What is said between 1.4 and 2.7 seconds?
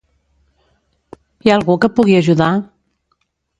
Hi ha algú que pugui ajudar?